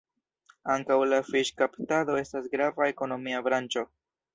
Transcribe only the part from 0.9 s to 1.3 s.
la